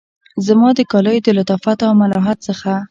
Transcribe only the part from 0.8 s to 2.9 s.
کالیو د لطافت او ملاحت څخه